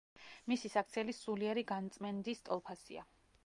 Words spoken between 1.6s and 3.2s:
განწმენდის ტოლფასია.